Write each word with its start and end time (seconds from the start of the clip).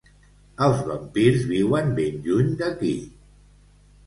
Els 0.67 0.79
vampirs 0.87 1.43
viuen 1.51 1.93
ben 2.01 2.17
lluny 2.29 2.51
d'aquí. 2.63 2.97